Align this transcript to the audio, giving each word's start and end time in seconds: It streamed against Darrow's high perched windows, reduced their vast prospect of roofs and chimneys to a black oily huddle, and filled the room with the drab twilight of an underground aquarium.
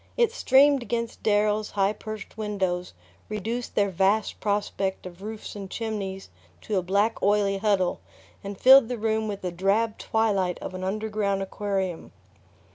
It 0.17 0.31
streamed 0.31 0.81
against 0.81 1.21
Darrow's 1.21 1.69
high 1.69 1.93
perched 1.93 2.35
windows, 2.35 2.93
reduced 3.29 3.75
their 3.75 3.91
vast 3.91 4.39
prospect 4.39 5.05
of 5.05 5.21
roofs 5.21 5.55
and 5.55 5.69
chimneys 5.69 6.31
to 6.61 6.77
a 6.79 6.81
black 6.81 7.21
oily 7.21 7.59
huddle, 7.59 8.01
and 8.43 8.59
filled 8.59 8.87
the 8.87 8.97
room 8.97 9.27
with 9.27 9.41
the 9.43 9.51
drab 9.51 9.99
twilight 9.99 10.57
of 10.57 10.73
an 10.73 10.83
underground 10.83 11.43
aquarium. 11.43 12.11